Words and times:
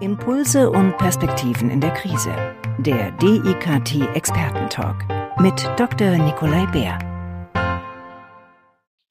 Impulse 0.00 0.70
und 0.70 0.98
Perspektiven 0.98 1.70
in 1.70 1.80
der 1.80 1.92
Krise. 1.92 2.34
Der 2.78 3.12
DIKT 3.12 4.16
Expertentalk 4.16 5.04
mit 5.40 5.54
Dr. 5.78 6.18
Nikolai 6.18 6.66
Bär. 6.72 6.98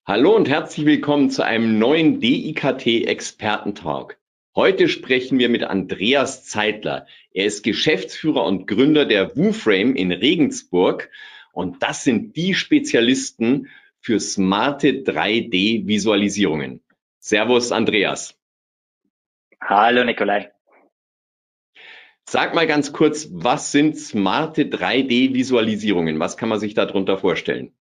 Hallo 0.06 0.36
und 0.36 0.50
herzlich 0.50 0.86
willkommen 0.86 1.30
zu 1.30 1.42
einem 1.44 1.80
neuen 1.80 2.20
DIKT 2.20 3.08
Expertentalk. 3.08 4.20
Heute 4.58 4.90
sprechen 4.90 5.40
wir 5.40 5.48
mit 5.48 5.64
Andreas 5.64 6.44
Zeitler. 6.44 7.08
Er 7.32 7.46
ist 7.46 7.64
Geschäftsführer 7.64 8.44
und 8.44 8.68
Gründer 8.68 9.06
der 9.06 9.38
WooFrame 9.38 9.96
in 9.96 10.12
Regensburg 10.12 11.10
und 11.54 11.82
das 11.82 12.04
sind 12.04 12.36
die 12.36 12.56
Spezialisten 12.56 13.70
für 14.02 14.20
smarte 14.20 14.90
3D-Visualisierungen. 14.90 16.82
Servus, 17.20 17.72
Andreas. 17.72 18.38
Hallo, 19.62 20.04
Nikolai. 20.04 20.52
Sag 22.26 22.56
mal 22.56 22.68
ganz 22.68 22.94
kurz, 22.94 23.30
was 23.32 23.72
sind 23.72 23.98
smarte 23.98 24.64
3D-Visualisierungen? 24.64 26.20
Was 26.20 26.38
kann 26.38 26.50
man 26.50 26.60
sich 26.60 26.74
darunter 26.74 27.18
vorstellen? 27.18 27.76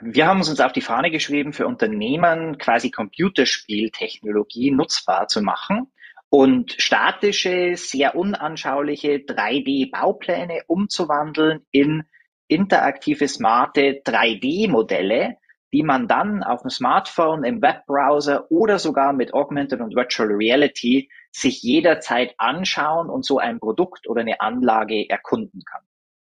Wir 0.00 0.26
haben 0.26 0.38
uns 0.38 0.60
auf 0.60 0.72
die 0.72 0.80
Fahne 0.80 1.10
geschrieben, 1.10 1.52
für 1.52 1.66
Unternehmen 1.66 2.58
quasi 2.58 2.90
Computerspieltechnologie 2.90 4.70
nutzbar 4.70 5.26
zu 5.26 5.42
machen 5.42 5.90
und 6.30 6.72
statische, 6.72 7.72
sehr 7.76 8.14
unanschauliche 8.14 9.16
3D-Baupläne 9.16 10.62
umzuwandeln 10.66 11.66
in 11.72 12.04
interaktive, 12.48 13.26
smarte 13.28 14.02
3D-Modelle, 14.04 15.36
die 15.72 15.82
man 15.82 16.06
dann 16.06 16.42
auf 16.42 16.62
dem 16.62 16.70
Smartphone, 16.70 17.44
im 17.44 17.60
Webbrowser 17.60 18.50
oder 18.50 18.78
sogar 18.78 19.12
mit 19.12 19.34
Augmented 19.34 19.80
und 19.80 19.94
Virtual 19.94 20.28
Reality 20.28 21.10
sich 21.38 21.62
jederzeit 21.62 22.34
anschauen 22.38 23.08
und 23.08 23.24
so 23.24 23.38
ein 23.38 23.60
Produkt 23.60 24.08
oder 24.08 24.20
eine 24.20 24.40
Anlage 24.40 25.08
erkunden 25.08 25.62
kann. 25.64 25.82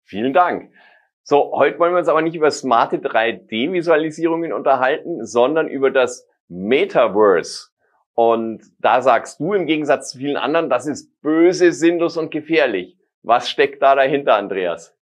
Vielen 0.03 0.33
Dank. 0.33 0.71
So, 1.23 1.51
heute 1.53 1.77
wollen 1.79 1.93
wir 1.93 1.99
uns 1.99 2.07
aber 2.07 2.21
nicht 2.21 2.35
über 2.35 2.51
smarte 2.51 2.97
3D-Visualisierungen 2.97 4.53
unterhalten, 4.53 5.25
sondern 5.25 5.67
über 5.67 5.91
das 5.91 6.25
Metaverse. 6.47 7.69
Und 8.13 8.63
da 8.79 9.01
sagst 9.01 9.39
du 9.39 9.53
im 9.53 9.65
Gegensatz 9.65 10.11
zu 10.11 10.19
vielen 10.19 10.37
anderen, 10.37 10.69
das 10.69 10.87
ist 10.87 11.21
böse, 11.21 11.73
sinnlos 11.73 12.17
und 12.17 12.31
gefährlich. 12.31 12.97
Was 13.23 13.49
steckt 13.49 13.81
da 13.81 13.93
dahinter, 13.95 14.35
Andreas? 14.35 14.97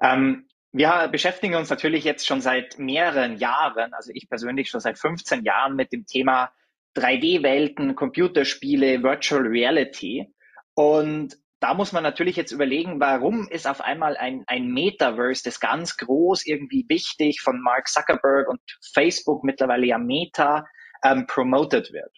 Ähm, 0.00 0.46
wir 0.72 1.08
beschäftigen 1.10 1.54
uns 1.54 1.70
natürlich 1.70 2.04
jetzt 2.04 2.26
schon 2.26 2.40
seit 2.40 2.78
mehreren 2.78 3.38
Jahren, 3.38 3.94
also 3.94 4.12
ich 4.14 4.28
persönlich 4.28 4.68
schon 4.68 4.80
seit 4.80 4.98
15 4.98 5.42
Jahren 5.42 5.74
mit 5.74 5.92
dem 5.92 6.04
Thema 6.04 6.52
3D-Welten, 6.98 7.94
Computerspiele, 7.94 9.02
Virtual 9.02 9.46
Reality. 9.46 10.32
Und 10.74 11.36
da 11.60 11.74
muss 11.74 11.92
man 11.92 12.02
natürlich 12.02 12.36
jetzt 12.36 12.52
überlegen, 12.52 13.00
warum 13.00 13.48
ist 13.48 13.66
auf 13.66 13.80
einmal 13.80 14.16
ein, 14.16 14.44
ein 14.46 14.68
Metaverse, 14.68 15.42
das 15.44 15.60
ganz 15.60 15.96
groß 15.96 16.46
irgendwie 16.46 16.84
wichtig 16.88 17.40
von 17.40 17.60
Mark 17.60 17.88
Zuckerberg 17.88 18.48
und 18.48 18.60
Facebook 18.92 19.42
mittlerweile 19.44 19.86
ja 19.86 19.98
Meta 19.98 20.64
ähm, 21.02 21.26
promoted 21.26 21.92
wird. 21.92 22.12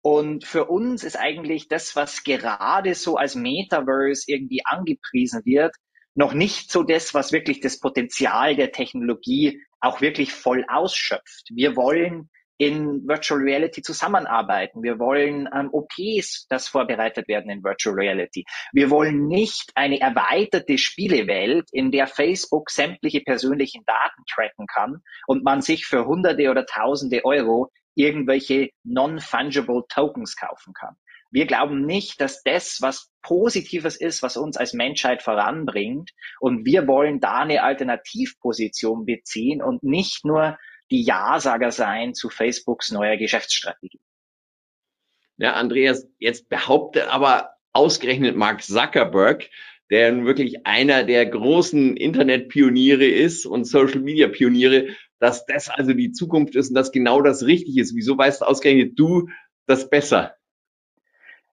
Und 0.00 0.46
für 0.46 0.66
uns 0.66 1.04
ist 1.04 1.18
eigentlich 1.18 1.68
das, 1.68 1.96
was 1.96 2.22
gerade 2.24 2.94
so 2.94 3.16
als 3.16 3.34
Metaverse 3.34 4.24
irgendwie 4.26 4.62
angepriesen 4.64 5.42
wird, 5.44 5.74
noch 6.14 6.32
nicht 6.32 6.72
so 6.72 6.82
das, 6.82 7.14
was 7.14 7.32
wirklich 7.32 7.60
das 7.60 7.78
Potenzial 7.78 8.56
der 8.56 8.72
Technologie 8.72 9.62
auch 9.80 10.00
wirklich 10.00 10.32
voll 10.32 10.64
ausschöpft. 10.68 11.50
Wir 11.50 11.76
wollen 11.76 12.30
in 12.58 13.06
Virtual 13.06 13.40
Reality 13.40 13.82
zusammenarbeiten. 13.82 14.82
Wir 14.82 14.98
wollen 14.98 15.48
ähm, 15.54 15.70
OPs, 15.72 16.46
das 16.48 16.68
vorbereitet 16.68 17.28
werden 17.28 17.50
in 17.50 17.62
Virtual 17.62 17.94
Reality. 17.94 18.44
Wir 18.72 18.90
wollen 18.90 19.28
nicht 19.28 19.70
eine 19.76 20.00
erweiterte 20.00 20.76
Spielewelt, 20.76 21.68
in 21.72 21.92
der 21.92 22.08
Facebook 22.08 22.70
sämtliche 22.70 23.20
persönlichen 23.20 23.84
Daten 23.86 24.22
tracken 24.28 24.66
kann 24.66 25.02
und 25.26 25.44
man 25.44 25.62
sich 25.62 25.86
für 25.86 26.04
Hunderte 26.04 26.50
oder 26.50 26.66
Tausende 26.66 27.24
Euro 27.24 27.70
irgendwelche 27.94 28.70
non-fungible 28.84 29.84
Tokens 29.88 30.36
kaufen 30.36 30.72
kann. 30.74 30.96
Wir 31.30 31.46
glauben 31.46 31.84
nicht, 31.84 32.20
dass 32.20 32.42
das 32.42 32.78
was 32.80 33.10
Positives 33.22 33.96
ist, 33.96 34.22
was 34.22 34.36
uns 34.36 34.56
als 34.56 34.72
Menschheit 34.72 35.22
voranbringt. 35.22 36.10
Und 36.40 36.64
wir 36.64 36.86
wollen 36.86 37.20
da 37.20 37.40
eine 37.40 37.62
Alternativposition 37.62 39.04
beziehen 39.04 39.62
und 39.62 39.82
nicht 39.82 40.24
nur 40.24 40.56
die 40.90 41.02
Ja-Sager 41.02 41.70
sein 41.70 42.14
zu 42.14 42.30
Facebooks 42.30 42.90
neuer 42.90 43.16
Geschäftsstrategie. 43.16 44.00
Ja, 45.36 45.54
Andreas, 45.54 46.08
jetzt 46.18 46.48
behauptet 46.48 47.06
aber 47.08 47.54
ausgerechnet 47.72 48.36
Mark 48.36 48.62
Zuckerberg, 48.62 49.48
der 49.90 50.24
wirklich 50.24 50.66
einer 50.66 51.04
der 51.04 51.26
großen 51.26 51.96
Internetpioniere 51.96 53.06
ist 53.06 53.46
und 53.46 53.64
Social 53.64 54.00
Media 54.00 54.28
Pioniere, 54.28 54.88
dass 55.18 55.46
das 55.46 55.68
also 55.68 55.92
die 55.92 56.12
Zukunft 56.12 56.56
ist 56.56 56.70
und 56.70 56.74
dass 56.74 56.92
genau 56.92 57.22
das 57.22 57.44
richtig 57.44 57.78
ist. 57.78 57.94
Wieso 57.94 58.18
weißt 58.18 58.42
ausgerechnet 58.42 58.98
du 58.98 59.28
das 59.66 59.88
besser? 59.88 60.34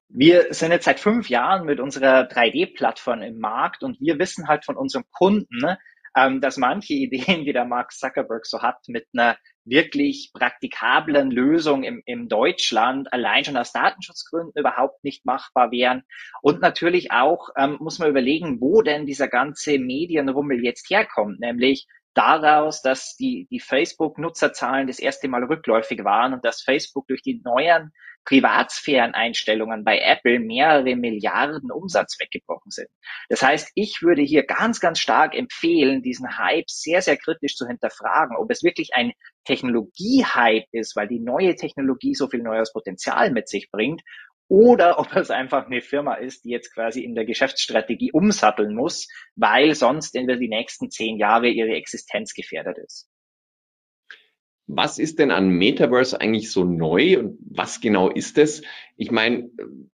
Wir 0.09 0.53
sind 0.53 0.71
jetzt 0.71 0.85
seit 0.85 0.99
fünf 0.99 1.29
Jahren 1.29 1.65
mit 1.65 1.79
unserer 1.79 2.27
3D-Plattform 2.29 3.21
im 3.21 3.39
Markt 3.39 3.83
und 3.83 3.99
wir 3.99 4.17
wissen 4.19 4.47
halt 4.47 4.63
von 4.63 4.77
unserem 4.77 5.05
Kunden, 5.11 5.57
ne, 5.57 5.77
ähm, 6.15 6.41
dass 6.41 6.57
manche 6.57 6.93
Ideen, 6.93 7.45
die 7.45 7.53
der 7.53 7.65
Mark 7.65 7.91
Zuckerberg 7.91 8.45
so 8.45 8.61
hat, 8.61 8.77
mit 8.87 9.07
einer 9.13 9.37
wirklich 9.65 10.31
praktikablen 10.33 11.31
Lösung 11.31 11.83
im, 11.83 12.01
im 12.05 12.29
Deutschland 12.29 13.11
allein 13.11 13.43
schon 13.43 13.57
aus 13.57 13.71
Datenschutzgründen 13.71 14.53
überhaupt 14.55 15.03
nicht 15.03 15.25
machbar 15.25 15.71
wären. 15.71 16.03
Und 16.41 16.61
natürlich 16.61 17.11
auch 17.11 17.49
ähm, 17.57 17.77
muss 17.79 17.99
man 17.99 18.09
überlegen, 18.09 18.61
wo 18.61 18.81
denn 18.81 19.05
dieser 19.05 19.27
ganze 19.27 19.79
Medienrummel 19.79 20.63
jetzt 20.63 20.89
herkommt, 20.89 21.39
nämlich 21.39 21.87
daraus, 22.13 22.81
dass 22.81 23.15
die, 23.17 23.47
die 23.51 23.59
Facebook-Nutzerzahlen 23.59 24.87
das 24.87 24.99
erste 24.99 25.27
Mal 25.27 25.43
rückläufig 25.43 26.03
waren 26.03 26.33
und 26.33 26.45
dass 26.45 26.61
Facebook 26.61 27.07
durch 27.07 27.21
die 27.21 27.41
neuen 27.43 27.91
Privatsphäreneinstellungen 28.25 29.83
bei 29.83 29.99
Apple 29.99 30.39
mehrere 30.39 30.95
Milliarden 30.95 31.71
Umsatz 31.71 32.19
weggebrochen 32.19 32.71
sind. 32.71 32.89
Das 33.29 33.41
heißt, 33.41 33.71
ich 33.75 34.01
würde 34.01 34.23
hier 34.23 34.43
ganz, 34.43 34.79
ganz 34.79 34.99
stark 34.99 35.35
empfehlen, 35.35 36.01
diesen 36.01 36.37
Hype 36.37 36.69
sehr, 36.69 37.01
sehr 37.01 37.17
kritisch 37.17 37.55
zu 37.55 37.67
hinterfragen, 37.67 38.35
ob 38.35 38.49
es 38.51 38.63
wirklich 38.63 38.89
ein 38.93 39.13
Technologie-Hype 39.45 40.65
ist, 40.71 40.95
weil 40.95 41.07
die 41.07 41.19
neue 41.19 41.55
Technologie 41.55 42.15
so 42.15 42.27
viel 42.27 42.41
neues 42.41 42.73
Potenzial 42.73 43.31
mit 43.31 43.47
sich 43.47 43.69
bringt, 43.71 44.01
oder 44.47 44.99
ob 44.99 45.15
es 45.15 45.31
einfach 45.31 45.65
eine 45.65 45.81
Firma 45.81 46.15
ist, 46.15 46.45
die 46.45 46.49
jetzt 46.49 46.73
quasi 46.73 47.03
in 47.03 47.15
der 47.15 47.25
Geschäftsstrategie 47.25 48.11
umsatteln 48.11 48.75
muss, 48.75 49.07
weil 49.35 49.73
sonst 49.73 50.15
in 50.15 50.27
die 50.27 50.47
nächsten 50.47 50.91
zehn 50.91 51.17
Jahre 51.17 51.47
ihre 51.47 51.73
Existenz 51.75 52.33
gefährdet 52.33 52.77
ist. 52.77 53.09
Was 54.67 54.97
ist 54.97 55.19
denn 55.19 55.29
an 55.29 55.49
Metaverse 55.49 56.19
eigentlich 56.19 56.51
so 56.51 56.63
neu 56.63 57.19
und 57.19 57.37
was 57.41 57.81
genau 57.81 58.09
ist 58.09 58.37
es? 58.39 58.63
Ich 58.97 59.11
meine, 59.11 59.49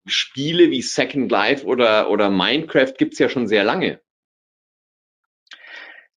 Spiele 0.05 0.69
wie 0.69 0.83
Second 0.83 1.31
Life 1.31 1.65
oder, 1.65 2.09
oder 2.11 2.29
Minecraft 2.29 2.93
gibt's 2.97 3.17
ja 3.17 3.29
schon 3.29 3.47
sehr 3.47 3.63
lange. 3.63 3.99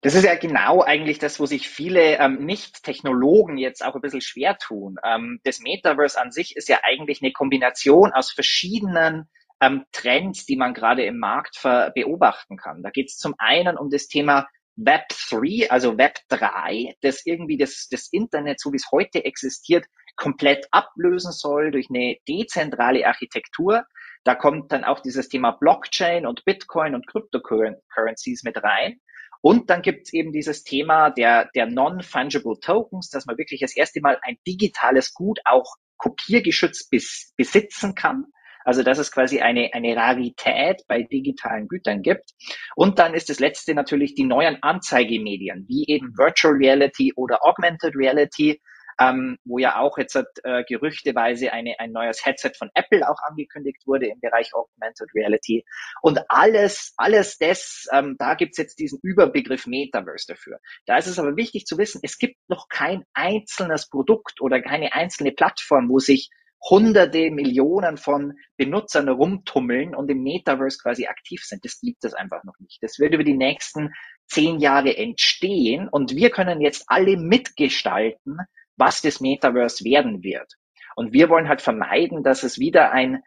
Das 0.03 0.15
ist 0.15 0.25
ja 0.25 0.35
genau 0.35 0.83
eigentlich 0.83 1.21
das, 1.21 1.39
wo 1.39 1.47
sich 1.47 1.69
viele 1.69 2.19
ähm, 2.19 2.45
Nicht-Technologen 2.45 3.57
jetzt 3.57 3.85
auch 3.85 3.95
ein 3.95 4.01
bisschen 4.01 4.21
schwer 4.21 4.59
tun. 4.59 4.97
Ähm, 5.05 5.41
das 5.45 5.61
Metaverse 5.61 6.21
an 6.21 6.33
sich 6.33 6.57
ist 6.57 6.69
ja 6.69 6.81
eigentlich 6.83 7.23
eine 7.23 7.33
Kombination 7.33 8.13
aus 8.13 8.33
verschiedenen 8.33 9.31
ähm, 9.61 9.85
Trends, 9.93 10.45
die 10.45 10.57
man 10.57 10.75
gerade 10.75 11.05
im 11.05 11.19
Markt 11.19 11.63
beobachten 11.95 12.57
kann. 12.57 12.83
Da 12.83 12.91
geht 12.91 13.11
es 13.11 13.17
zum 13.17 13.35
einen 13.39 13.79
um 13.79 13.91
das 13.91 14.09
Thema 14.09 14.49
Web 14.77 15.09
3, 15.31 15.71
also 15.71 15.99
Web 15.99 16.19
3, 16.29 16.95
das 17.03 17.27
irgendwie 17.27 17.59
das, 17.59 17.89
das 17.91 18.09
Internet, 18.11 18.61
so 18.61 18.73
wie 18.73 18.77
es 18.77 18.91
heute 18.91 19.25
existiert, 19.25 19.87
komplett 20.17 20.67
ablösen 20.71 21.33
soll 21.33 21.71
durch 21.71 21.89
eine 21.91 22.17
dezentrale 22.29 23.07
Architektur. 23.07 23.85
Da 24.25 24.35
kommt 24.35 24.73
dann 24.73 24.85
auch 24.85 25.01
dieses 25.01 25.29
Thema 25.29 25.53
Blockchain 25.53 26.27
und 26.27 26.45
Bitcoin 26.45 26.95
und 26.95 27.07
Cryptocurrencies 27.07 28.43
mit 28.45 28.63
rein. 28.63 29.01
Und 29.41 29.71
dann 29.71 29.83
gibt 29.83 30.07
es 30.07 30.13
eben 30.13 30.33
dieses 30.33 30.63
Thema 30.63 31.11
der, 31.11 31.51
der 31.57 31.67
Non-Fungible 31.67 32.61
Tokens, 32.61 33.11
dass 33.11 33.27
man 33.27 33.37
wirklich 33.39 33.61
das 33.61 33.77
erste 33.77 34.01
Mal 34.01 34.19
ein 34.23 34.37
digitales 34.47 35.13
Gut 35.13 35.41
auch 35.45 35.75
kopiergeschützt 35.97 36.91
bis, 36.91 37.33
besitzen 37.37 37.95
kann. 37.95 38.27
Also 38.65 38.83
dass 38.83 38.99
es 38.99 39.13
quasi 39.13 39.41
eine, 39.41 39.71
eine 39.73 39.97
Rarität 39.97 40.83
bei 40.89 41.03
digitalen 41.03 41.69
Gütern 41.69 42.03
gibt. 42.03 42.31
Und 42.77 42.99
dann 42.99 43.15
ist 43.15 43.29
das 43.29 43.41
letzte 43.41 43.75
natürlich 43.75 44.15
die 44.15 44.25
neuen 44.25 44.63
Anzeigemedien, 44.63 45.67
wie 45.69 45.85
eben 45.89 46.17
Virtual 46.17 46.55
Reality 46.55 47.13
oder 47.17 47.45
Augmented 47.45 47.95
Reality, 47.97 48.61
ähm, 49.01 49.39
wo 49.45 49.59
ja 49.59 49.79
auch 49.79 49.99
jetzt 49.99 50.17
äh, 50.45 50.65
gerüchteweise 50.65 51.53
eine, 51.53 51.79
ein 51.79 51.93
neues 51.93 52.25
Headset 52.25 52.53
von 52.57 52.71
Apple 52.75 53.09
auch 53.09 53.19
angekündigt 53.23 53.83
wurde 53.87 54.07
im 54.07 54.21
Bereich 54.21 54.55
Augmented 54.55 55.09
Reality. 55.15 55.65
Und 56.03 56.21
alles, 56.29 56.93
alles 56.97 57.39
das, 57.39 57.87
ähm, 57.93 58.17
da 58.19 58.35
gibt's 58.35 58.59
jetzt 58.59 58.79
diesen 58.79 58.99
Überbegriff 59.03 59.67
Metaverse 59.67 60.27
dafür. 60.29 60.59
Da 60.87 60.97
ist 60.99 61.07
es 61.07 61.19
aber 61.19 61.37
wichtig 61.37 61.65
zu 61.67 61.79
wissen, 61.79 62.01
es 62.03 62.19
gibt 62.19 62.37
noch 62.49 62.69
kein 62.69 63.05
einzelnes 63.15 63.89
Produkt 63.89 64.41
oder 64.41 64.61
keine 64.61 64.93
einzelne 64.93 65.33
Plattform, 65.33 65.89
wo 65.89 65.99
sich 65.99 66.31
hunderte 66.69 67.31
Millionen 67.31 67.97
von 67.97 68.35
Benutzern 68.57 69.09
rumtummeln 69.09 69.95
und 69.95 70.11
im 70.11 70.23
Metaverse 70.23 70.79
quasi 70.79 71.07
aktiv 71.07 71.43
sind. 71.45 71.65
Das 71.65 71.81
gibt 71.81 72.05
es 72.05 72.15
einfach 72.15 72.45
noch 72.45 72.59
nicht. 72.61 72.79
Das 72.83 72.99
wird 72.99 73.15
über 73.15 73.25
die 73.25 73.37
nächsten 73.37 73.93
zehn 74.27 74.61
Jahre 74.61 74.97
entstehen 74.97 75.89
und 75.89 76.15
wir 76.15 76.31
können 76.31 76.61
jetzt 76.61 76.85
alle 76.87 77.17
mitgestalten, 77.17 78.39
was 78.77 79.03
das 79.03 79.21
Metaverse 79.21 79.85
werden 79.85 80.23
wird. 80.23 80.55
Und 80.95 81.13
wir 81.13 81.29
wollen 81.29 81.49
halt 81.49 81.63
vermeiden, 81.63 82.23
dass 82.23 82.43
es 82.43 82.59
wieder 82.59 82.93
ein 82.93 83.23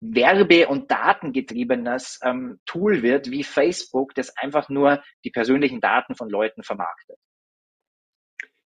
werbe- 0.00 0.68
und 0.68 0.90
datengetriebenes 0.90 2.20
ähm, 2.24 2.58
Tool 2.64 3.02
wird 3.02 3.30
wie 3.30 3.44
Facebook, 3.44 4.14
das 4.14 4.36
einfach 4.36 4.68
nur 4.68 5.02
die 5.24 5.30
persönlichen 5.30 5.80
Daten 5.80 6.14
von 6.14 6.30
Leuten 6.30 6.62
vermarktet. 6.62 7.18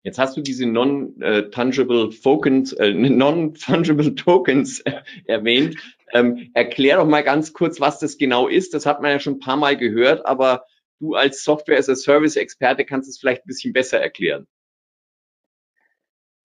Jetzt 0.05 0.19
hast 0.19 0.37
du 0.37 0.43
diese 0.43 0.67
non-tangible 0.67 2.11
Tokens, 2.11 2.75
äh, 2.75 2.93
non-fungible 2.93 4.15
Tokens 4.15 4.81
äh, 4.81 5.01
erwähnt. 5.25 5.79
Ähm, 6.13 6.51
erklär 6.53 6.99
doch 6.99 7.07
mal 7.07 7.25
ganz 7.25 7.55
kurz, 7.55 7.81
was 7.81 8.01
das 8.01 8.19
genau 8.19 8.47
ist. 8.47 8.75
Das 8.75 8.85
hat 8.85 9.01
man 9.01 9.13
ja 9.13 9.19
schon 9.19 9.37
ein 9.37 9.41
paar 9.41 9.57
Mal 9.57 9.79
gehört, 9.79 10.27
aber 10.27 10.67
du 11.01 11.15
als 11.15 11.43
Software 11.43 11.79
as 11.79 11.89
a 11.89 11.97
Service 11.97 12.37
Experte 12.37 12.85
kannst 12.85 13.09
es 13.09 13.19
vielleicht 13.19 13.45
ein 13.45 13.49
bisschen 13.49 13.73
besser 13.73 13.99
erklären. 13.99 14.47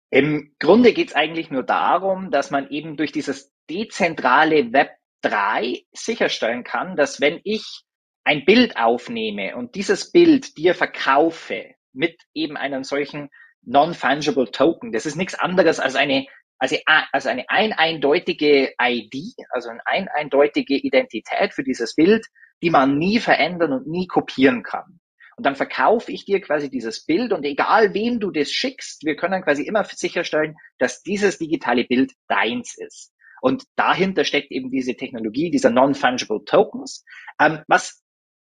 Im 0.09 0.55
Grunde 0.59 0.93
geht 0.93 1.09
es 1.09 1.15
eigentlich 1.15 1.51
nur 1.51 1.63
darum, 1.63 2.31
dass 2.31 2.51
man 2.51 2.69
eben 2.69 2.95
durch 2.95 3.11
dieses 3.11 3.51
dezentrale 3.69 4.71
Web 4.71 4.91
3 5.21 5.83
sicherstellen 5.91 6.63
kann, 6.63 6.95
dass 6.95 7.19
wenn 7.19 7.41
ich 7.43 7.83
ein 8.23 8.45
Bild 8.45 8.77
aufnehme 8.77 9.57
und 9.57 9.75
dieses 9.75 10.13
Bild 10.13 10.57
dir 10.57 10.75
verkaufe 10.75 11.75
mit 11.91 12.21
eben 12.33 12.55
einem 12.55 12.85
solchen 12.85 13.29
Non-Fungible 13.63 14.51
Token, 14.51 14.91
das 14.91 15.05
ist 15.05 15.15
nichts 15.15 15.35
anderes 15.35 15.79
als 15.79 15.95
eine, 15.95 16.25
also 16.57 17.29
eine 17.29 17.49
ein 17.49 17.73
eindeutige 17.73 18.73
ID, 18.81 19.35
also 19.49 19.69
eine 19.69 19.85
ein 19.85 20.07
eindeutige 20.07 20.75
Identität 20.75 21.53
für 21.53 21.63
dieses 21.63 21.95
Bild, 21.95 22.25
die 22.61 22.69
man 22.69 22.97
nie 22.97 23.19
verändern 23.19 23.73
und 23.73 23.87
nie 23.87 24.07
kopieren 24.07 24.63
kann. 24.63 24.99
Und 25.37 25.45
dann 25.45 25.55
verkaufe 25.55 26.11
ich 26.11 26.25
dir 26.25 26.41
quasi 26.41 26.69
dieses 26.69 27.05
Bild 27.05 27.31
und 27.31 27.45
egal 27.45 27.93
wem 27.93 28.19
du 28.19 28.29
das 28.29 28.51
schickst, 28.51 29.05
wir 29.05 29.15
können 29.15 29.41
quasi 29.41 29.63
immer 29.63 29.85
sicherstellen, 29.85 30.57
dass 30.79 31.01
dieses 31.01 31.37
digitale 31.37 31.85
Bild 31.85 32.11
deins 32.27 32.77
ist. 32.77 33.13
Und 33.41 33.63
dahinter 33.77 34.25
steckt 34.25 34.51
eben 34.51 34.69
diese 34.69 34.95
Technologie 34.95 35.49
dieser 35.49 35.69
Non-Fungible 35.69 36.43
Tokens, 36.43 37.05
ähm, 37.39 37.63
was 37.67 38.03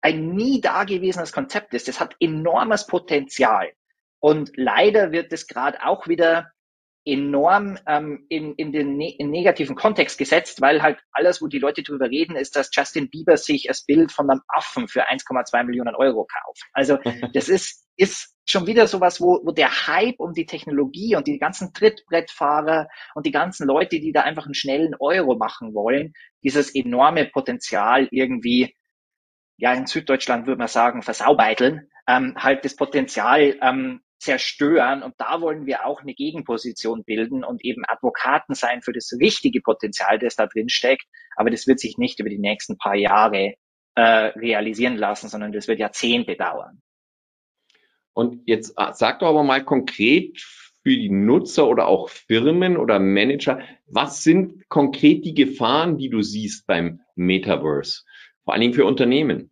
ein 0.02 0.30
nie 0.36 0.62
dagewesenes 0.62 1.34
Konzept 1.34 1.74
ist. 1.74 1.90
Das 1.90 2.00
hat 2.00 2.16
enormes 2.22 2.88
Potenzial. 2.88 3.74
Und 4.20 4.52
leider 4.56 5.12
wird 5.12 5.32
es 5.32 5.48
gerade 5.48 5.86
auch 5.86 6.08
wieder 6.08 6.52
enorm 7.06 7.78
ähm, 7.88 8.26
in, 8.30 8.54
in 8.56 8.72
den 8.72 8.98
ne 8.98 9.16
in 9.18 9.30
negativen 9.32 9.76
Kontext 9.76 10.18
gesetzt, 10.18 10.62
weil 10.62 10.82
halt 10.82 11.00
alles, 11.12 11.42
wo 11.42 11.48
die 11.48 11.60
Leute 11.60 11.82
drüber 11.82 12.10
reden, 12.10 12.36
ist, 12.36 12.56
dass 12.56 12.70
Justin 12.74 13.10
Bieber 13.10 13.38
sich 13.38 13.66
das 13.68 13.86
Bild 13.86 14.12
von 14.12 14.30
einem 14.30 14.42
Affen 14.48 14.88
für 14.88 15.10
1,2 15.10 15.64
Millionen 15.64 15.96
Euro 15.96 16.28
kauft. 16.28 16.64
Also 16.74 17.00
das 17.34 17.50
ist, 17.50 17.88
ist 17.96 18.36
schon 18.46 18.68
wieder 18.68 18.88
sowas, 18.88 19.22
wo, 19.22 19.40
wo 19.44 19.52
der 19.52 19.88
Hype 19.88 20.20
um 20.20 20.34
die 20.34 20.46
Technologie 20.46 21.16
und 21.16 21.28
die 21.28 21.40
ganzen 21.40 21.74
Trittbrettfahrer 21.74 22.90
und 23.16 23.26
die 23.26 23.32
ganzen 23.32 23.66
Leute, 23.66 24.00
die 24.00 24.12
da 24.12 24.22
einfach 24.22 24.46
einen 24.46 24.54
schnellen 24.54 24.96
Euro 25.00 25.36
machen 25.36 25.74
wollen, 25.74 26.14
dieses 26.44 26.74
enorme 26.76 27.26
Potenzial 27.26 28.08
irgendwie, 28.12 28.76
ja 29.58 29.74
in 29.74 29.88
Süddeutschland 29.88 30.48
würde 30.48 30.60
man 30.60 30.68
sagen, 30.68 31.02
versaubeiteln, 31.02 31.90
ähm, 32.08 32.36
halt 32.38 32.66
das 32.66 32.76
Potenzial 32.76 33.58
ähm, 33.62 34.02
zerstören. 34.20 35.02
Und 35.02 35.16
da 35.18 35.42
wollen 35.42 35.66
wir 35.66 35.86
auch 35.86 36.02
eine 36.02 36.14
Gegenposition 36.14 37.04
bilden 37.04 37.44
und 37.44 37.64
eben 37.64 37.84
Advokaten 37.88 38.54
sein 38.54 38.82
für 38.82 38.94
das 38.94 39.12
richtige 39.20 39.62
Potenzial, 39.62 40.20
das 40.20 40.36
da 40.36 40.48
drin 40.48 40.70
steckt. 40.70 41.06
Aber 41.36 41.50
das 41.50 41.68
wird 41.68 41.80
sich 41.80 41.98
nicht 41.98 42.20
über 42.20 42.30
die 42.30 42.40
nächsten 42.40 42.78
paar 42.78 42.96
Jahre 42.96 43.56
äh, 43.96 44.02
realisieren 44.02 44.98
lassen, 44.98 45.30
sondern 45.30 45.52
das 45.52 45.68
wird 45.68 45.80
Jahrzehnte 45.80 46.36
dauern. 46.36 46.82
Und 48.14 48.42
jetzt 48.46 48.74
äh, 48.78 48.92
sag 48.94 49.20
doch 49.20 49.28
aber 49.28 49.44
mal 49.44 49.64
konkret 49.64 50.40
für 50.84 50.90
die 50.96 51.10
Nutzer 51.10 51.68
oder 51.68 51.88
auch 51.88 52.10
Firmen 52.10 52.78
oder 52.78 53.00
Manager, 53.00 53.60
was 53.88 54.24
sind 54.24 54.68
konkret 54.70 55.26
die 55.26 55.34
Gefahren, 55.34 55.98
die 55.98 56.10
du 56.10 56.22
siehst 56.22 56.68
beim 56.68 57.02
Metaverse? 57.16 58.04
Vor 58.44 58.54
allen 58.54 58.62
Dingen 58.62 58.74
für 58.74 58.86
Unternehmen. 58.86 59.52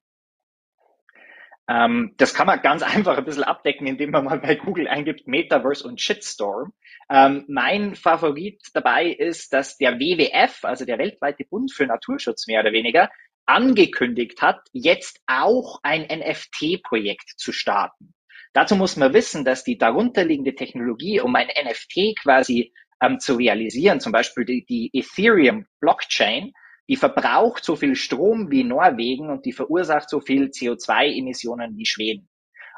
Ähm, 1.70 2.14
das 2.18 2.34
kann 2.34 2.48
man 2.48 2.62
ganz 2.62 2.82
einfach 2.84 3.18
ein 3.18 3.26
bisschen 3.26 3.44
abdecken, 3.44 3.88
indem 3.88 4.12
man 4.12 4.26
mal 4.26 4.40
bei 4.40 4.56
Google 4.56 4.88
eingibt 4.88 5.28
Metaverse 5.28 5.88
und 5.88 6.02
Shitstorm. 6.02 6.74
Ähm, 7.10 7.46
mein 7.48 7.96
Favorit 7.96 8.62
dabei 8.74 9.08
ist, 9.08 9.54
dass 9.54 9.78
der 9.78 10.00
WWF, 10.00 10.64
also 10.64 10.86
der 10.86 10.98
weltweite 10.98 11.46
Bund 11.46 11.72
für 11.72 11.86
Naturschutz 11.86 12.48
mehr 12.48 12.62
oder 12.62 12.72
weniger, 12.72 13.10
angekündigt 13.46 14.42
hat, 14.42 14.60
jetzt 14.74 15.22
auch 15.26 15.80
ein 15.84 16.02
NFT-Projekt 16.02 17.34
zu 17.38 17.54
starten. 17.54 18.14
Dazu 18.54 18.76
muss 18.76 18.98
man 18.98 19.14
wissen, 19.14 19.46
dass 19.46 19.64
die 19.64 19.78
darunterliegende 19.78 20.56
Technologie, 20.56 21.22
um 21.22 21.36
ein 21.36 21.48
NFT 21.48 22.18
quasi 22.22 22.74
ähm, 23.02 23.20
zu 23.20 23.36
realisieren, 23.36 24.00
zum 24.00 24.12
Beispiel 24.12 24.46
die, 24.46 24.66
die 24.66 24.90
Ethereum 24.94 25.66
Blockchain, 25.80 26.52
die 26.90 26.96
verbraucht 26.96 27.64
so 27.64 27.76
viel 27.76 27.96
Strom 27.96 28.50
wie 28.52 28.64
Norwegen 28.64 29.30
und 29.30 29.46
die 29.46 29.54
verursacht 29.54 30.10
so 30.10 30.20
viel 30.20 30.46
CO2-Emissionen 30.46 31.76
wie 31.78 31.86
Schweden. 31.86 32.30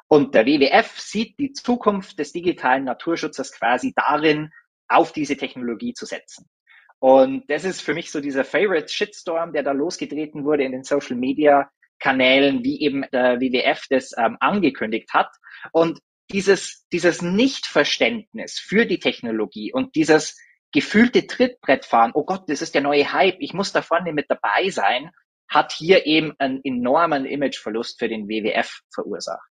Und 0.07 0.33
der 0.33 0.45
WWF 0.45 0.99
sieht 0.99 1.37
die 1.39 1.53
Zukunft 1.53 2.17
des 2.17 2.31
digitalen 2.31 2.85
Naturschutzes 2.85 3.51
quasi 3.51 3.93
darin, 3.95 4.51
auf 4.87 5.11
diese 5.13 5.37
Technologie 5.37 5.93
zu 5.93 6.05
setzen. 6.07 6.49
Und 6.97 7.49
das 7.49 7.63
ist 7.63 7.81
für 7.81 7.93
mich 7.93 8.11
so 8.11 8.19
dieser 8.19 8.43
Favorite 8.43 8.89
Shitstorm, 8.89 9.53
der 9.53 9.63
da 9.63 9.71
losgetreten 9.71 10.43
wurde 10.43 10.63
in 10.63 10.71
den 10.71 10.83
Social 10.83 11.15
Media 11.15 11.69
Kanälen, 11.99 12.63
wie 12.63 12.81
eben 12.81 13.05
der 13.11 13.39
WWF 13.39 13.85
das 13.89 14.11
ähm, 14.17 14.37
angekündigt 14.39 15.13
hat. 15.13 15.29
Und 15.71 15.99
dieses, 16.31 16.87
dieses 16.91 17.21
Nichtverständnis 17.21 18.59
für 18.59 18.85
die 18.85 18.99
Technologie 18.99 19.73
und 19.73 19.95
dieses 19.95 20.37
gefühlte 20.71 21.27
Trittbrettfahren, 21.27 22.11
oh 22.13 22.23
Gott, 22.23 22.43
das 22.47 22.61
ist 22.61 22.75
der 22.75 22.81
neue 22.81 23.11
Hype, 23.11 23.37
ich 23.39 23.53
muss 23.53 23.71
da 23.71 23.81
vorne 23.81 24.13
mit 24.13 24.27
dabei 24.29 24.69
sein, 24.69 25.11
hat 25.49 25.71
hier 25.71 26.05
eben 26.05 26.33
einen 26.37 26.61
enormen 26.63 27.25
Imageverlust 27.25 27.99
für 27.99 28.07
den 28.07 28.27
WWF 28.27 28.81
verursacht. 28.93 29.49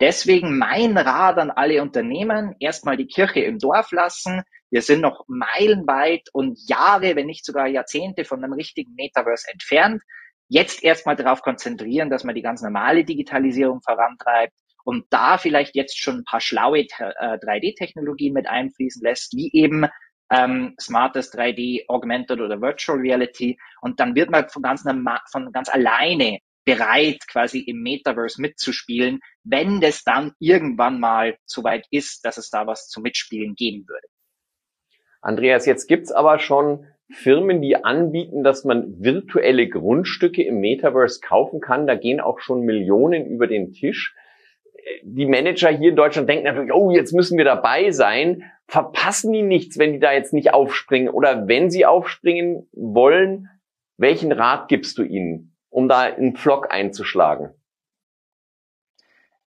Deswegen 0.00 0.58
mein 0.58 0.96
Rat 0.96 1.38
an 1.38 1.50
alle 1.50 1.82
Unternehmen, 1.82 2.56
erstmal 2.60 2.96
die 2.96 3.06
Kirche 3.06 3.40
im 3.40 3.58
Dorf 3.58 3.92
lassen. 3.92 4.42
Wir 4.70 4.82
sind 4.82 5.00
noch 5.00 5.24
meilenweit 5.28 6.28
und 6.32 6.58
Jahre, 6.66 7.14
wenn 7.14 7.26
nicht 7.26 7.44
sogar 7.44 7.66
Jahrzehnte 7.66 8.24
von 8.24 8.42
einem 8.42 8.54
richtigen 8.54 8.94
Metaverse 8.94 9.46
entfernt. 9.52 10.02
Jetzt 10.48 10.82
erstmal 10.82 11.16
darauf 11.16 11.42
konzentrieren, 11.42 12.10
dass 12.10 12.24
man 12.24 12.34
die 12.34 12.42
ganz 12.42 12.62
normale 12.62 13.04
Digitalisierung 13.04 13.80
vorantreibt 13.82 14.54
und 14.84 15.06
da 15.10 15.38
vielleicht 15.38 15.74
jetzt 15.74 15.98
schon 15.98 16.18
ein 16.18 16.24
paar 16.24 16.40
schlaue 16.40 16.78
3D-Technologien 16.80 18.32
äh, 18.32 18.34
mit 18.34 18.46
einfließen 18.46 19.02
lässt, 19.02 19.32
wie 19.34 19.50
eben 19.52 19.86
ähm, 20.30 20.74
smartes 20.80 21.32
3D, 21.32 21.84
Augmented 21.88 22.40
oder 22.40 22.60
Virtual 22.60 22.98
Reality. 22.98 23.58
Und 23.80 24.00
dann 24.00 24.14
wird 24.14 24.30
man 24.30 24.48
von 24.48 24.62
ganz, 24.62 24.84
von 25.30 25.52
ganz 25.52 25.68
alleine 25.68 26.40
bereit, 26.64 27.28
quasi 27.28 27.60
im 27.60 27.80
Metaverse 27.82 28.40
mitzuspielen, 28.40 29.20
wenn 29.44 29.80
das 29.80 30.02
dann 30.02 30.32
irgendwann 30.40 30.98
mal 30.98 31.38
so 31.44 31.62
weit 31.62 31.86
ist, 31.90 32.24
dass 32.24 32.38
es 32.38 32.50
da 32.50 32.66
was 32.66 32.88
zu 32.88 33.00
Mitspielen 33.00 33.54
geben 33.54 33.86
würde. 33.88 34.06
Andreas, 35.22 35.64
jetzt 35.64 35.86
gibt's 35.86 36.12
aber 36.12 36.38
schon 36.40 36.86
Firmen, 37.08 37.62
die 37.62 37.76
anbieten, 37.76 38.42
dass 38.42 38.64
man 38.64 39.00
virtuelle 39.00 39.68
Grundstücke 39.68 40.42
im 40.42 40.58
Metaverse 40.58 41.20
kaufen 41.20 41.60
kann. 41.60 41.86
Da 41.86 41.94
gehen 41.94 42.20
auch 42.20 42.40
schon 42.40 42.62
Millionen 42.62 43.26
über 43.26 43.46
den 43.46 43.72
Tisch. 43.72 44.14
Die 45.02 45.26
Manager 45.26 45.68
hier 45.68 45.90
in 45.90 45.96
Deutschland 45.96 46.28
denken 46.28 46.44
natürlich, 46.44 46.72
oh, 46.72 46.90
jetzt 46.90 47.12
müssen 47.12 47.38
wir 47.38 47.44
dabei 47.44 47.90
sein 47.92 48.50
verpassen 48.68 49.32
die 49.32 49.42
nichts, 49.42 49.78
wenn 49.78 49.92
die 49.92 50.00
da 50.00 50.12
jetzt 50.12 50.32
nicht 50.32 50.52
aufspringen? 50.52 51.08
Oder 51.08 51.48
wenn 51.48 51.70
sie 51.70 51.86
aufspringen 51.86 52.68
wollen, 52.72 53.48
welchen 53.96 54.32
Rat 54.32 54.68
gibst 54.68 54.98
du 54.98 55.02
ihnen, 55.02 55.56
um 55.68 55.88
da 55.88 56.00
einen 56.00 56.36
Flock 56.36 56.72
einzuschlagen? 56.72 57.54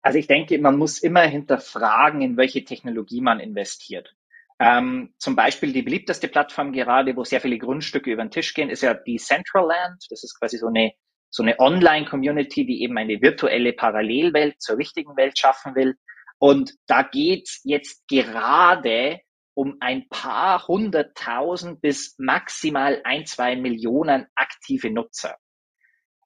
Also 0.02 0.18
ich 0.18 0.28
denke, 0.28 0.58
man 0.60 0.78
muss 0.78 1.00
immer 1.00 1.22
hinterfragen, 1.22 2.22
in 2.22 2.38
welche 2.38 2.64
Technologie 2.64 3.22
man 3.22 3.40
investiert. 3.40 4.16
Ähm, 4.60 5.14
zum 5.18 5.36
Beispiel 5.36 5.72
die 5.72 5.82
beliebteste 5.82 6.28
Plattform 6.28 6.74
gerade, 6.74 7.16
wo 7.16 7.24
sehr 7.24 7.42
viele 7.42 7.58
Grundstücke 7.58 8.12
über 8.12 8.24
den 8.24 8.32
Tisch 8.32 8.54
gehen, 8.54 8.70
ist 8.70 8.82
ja 8.82 8.94
die 8.94 9.18
Centraland. 9.18 10.06
Das 10.10 10.24
ist 10.24 10.38
quasi 10.38 10.58
so 10.58 10.68
eine, 10.68 10.94
so 11.30 11.44
eine 11.44 11.60
Online-Community, 11.60 12.66
die 12.66 12.82
eben 12.84 12.98
eine 12.98 13.22
virtuelle 13.22 13.74
Parallelwelt 13.74 14.62
zur 14.62 14.78
richtigen 14.78 15.16
Welt 15.16 15.38
schaffen 15.38 15.76
will. 15.76 15.96
Und 16.40 16.74
da 16.88 17.04
geht's 17.04 17.62
jetzt 17.64 18.08
gerade 18.08 19.20
um 19.54 19.76
ein 19.82 20.08
paar 20.08 20.68
hunderttausend 20.68 21.82
bis 21.82 22.16
maximal 22.18 23.02
ein, 23.04 23.26
zwei 23.26 23.58
Millionen 23.58 24.26
aktive 24.36 24.90
Nutzer. 24.90 25.36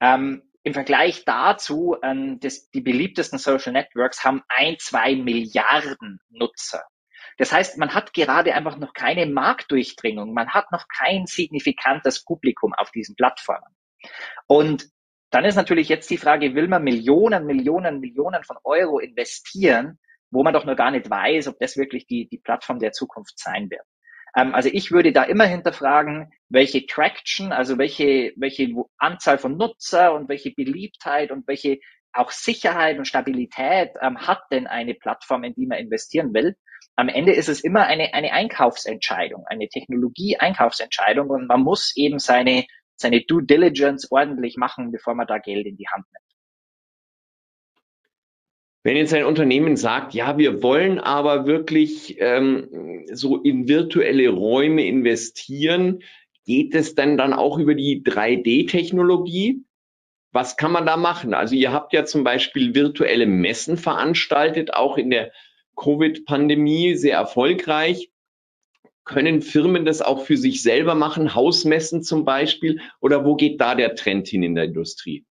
Ähm, 0.01 0.43
Im 0.63 0.75
Vergleich 0.75 1.25
dazu, 1.25 1.97
ähm, 2.03 2.39
das, 2.41 2.71
die 2.71 2.81
beliebtesten 2.81 3.39
Social 3.39 3.73
Networks 3.73 4.25
haben 4.25 4.43
ein, 4.49 4.77
zwei 4.79 5.17
Milliarden 5.17 6.21
Nutzer. 6.29 6.85
Das 7.39 7.53
heißt, 7.53 7.79
man 7.79 7.95
hat 7.95 8.13
gerade 8.13 8.55
einfach 8.55 8.77
noch 8.77 8.93
keine 8.93 9.27
Marktdurchdringung, 9.27 10.33
man 10.33 10.51
hat 10.51 10.71
noch 10.71 10.87
kein 10.89 11.27
signifikantes 11.27 12.25
Publikum 12.25 12.75
auf 12.75 12.91
diesen 12.93 13.17
Plattformen. 13.17 13.75
Und 14.47 14.89
dann 15.37 15.45
ist 15.45 15.57
natürlich 15.57 15.91
jetzt 15.91 16.09
die 16.09 16.17
Frage, 16.17 16.55
will 16.55 16.67
man 16.67 16.83
Millionen, 16.83 17.45
Millionen, 17.45 18.01
Millionen 18.01 18.43
von 18.43 18.57
Euro 18.65 18.99
investieren, 18.99 19.99
wo 20.31 20.43
man 20.43 20.55
doch 20.55 20.65
noch 20.65 20.77
gar 20.77 20.91
nicht 20.91 21.11
weiß, 21.11 21.49
ob 21.49 21.59
das 21.59 21.77
wirklich 21.77 22.07
die, 22.07 22.27
die 22.27 22.39
Plattform 22.39 22.79
der 22.79 22.93
Zukunft 22.93 23.39
sein 23.39 23.71
wird. 23.71 23.83
Ähm, 24.35 24.55
also 24.55 24.71
ich 24.73 24.93
würde 24.93 25.13
da 25.13 25.25
immer 25.25 25.45
hinterfragen, 25.45 26.33
welche 26.49 26.87
Traction, 26.87 27.53
also 27.53 27.77
welche, 27.77 28.33
welche 28.37 28.73
Anzahl 28.97 29.37
von 29.37 29.59
Nutzer 29.59 30.15
und 30.15 30.31
welche 30.31 30.53
Beliebtheit 30.53 31.31
und 31.31 31.47
welche 31.47 31.81
auch 32.15 32.31
Sicherheit 32.31 32.97
und 32.97 33.07
Stabilität 33.07 33.91
ähm, 34.01 34.27
hat 34.27 34.41
denn 34.51 34.67
eine 34.67 34.95
Plattform, 34.95 35.45
in 35.45 35.53
die 35.53 35.67
man 35.67 35.77
investieren 35.77 36.33
will. 36.33 36.57
Am 36.97 37.11
Ende 37.11 37.33
ist 37.33 37.51
es 37.51 37.61
immer 37.61 37.87
eine, 37.87 38.15
eine 38.15 38.33
Einkaufsentscheidung, 38.33 39.45
eine 39.49 39.69
Technologie-Einkaufsentscheidung 39.69 41.29
und 41.29 41.47
man 41.47 41.61
muss 41.61 41.95
eben 41.95 42.19
seine, 42.19 42.65
seine 42.97 43.23
Due 43.23 43.45
Diligence 43.45 44.11
ordentlich 44.11 44.57
machen, 44.57 44.91
bevor 44.91 45.15
man 45.15 45.27
da 45.27 45.39
Geld 45.39 45.67
in 45.67 45.77
die 45.77 45.89
Hand 45.89 46.07
nimmt. 46.13 46.27
Wenn 48.83 48.97
jetzt 48.97 49.13
ein 49.13 49.25
Unternehmen 49.25 49.77
sagt, 49.77 50.15
ja, 50.15 50.39
wir 50.39 50.63
wollen 50.63 51.01
aber 51.01 51.47
wirklich 51.47 52.21
ähm, 52.21 53.05
so 53.13 53.43
in 53.43 53.67
virtuelle 53.67 54.29
Räume 54.29 54.87
investieren, 54.87 56.05
geht 56.45 56.73
es 56.75 56.95
denn 56.95 57.17
dann 57.17 57.33
auch 57.33 57.59
über 57.59 57.75
die 57.75 58.05
3D-Technologie? 58.05 59.65
Was 60.31 60.57
kann 60.57 60.71
man 60.71 60.87
da 60.87 60.97
machen? 60.97 61.35
Also 61.35 61.57
ihr 61.57 61.73
habt 61.73 61.93
ja 61.95 62.05
zum 62.05 62.23
Beispiel 62.23 62.77
virtuelle 62.77 63.27
Messen 63.27 63.77
veranstaltet, 63.77 64.75
auch 64.75 64.99
in 64.99 65.11
der 65.11 65.33
Covid-Pandemie 65.75 66.95
sehr 66.95 67.17
erfolgreich. 67.17 68.11
Können 69.07 69.41
Firmen 69.41 69.85
das 69.85 70.03
auch 70.03 70.25
für 70.25 70.37
sich 70.37 70.63
selber 70.63 70.97
machen, 70.97 71.35
Hausmessen 71.35 72.03
zum 72.03 72.25
Beispiel? 72.25 72.81
Oder 73.01 73.25
wo 73.25 73.37
geht 73.37 73.61
da 73.61 73.77
der 73.77 73.95
Trend 73.95 74.27
hin 74.27 74.43
in 74.43 74.57
der 74.57 74.65
Industrie? 74.65 75.25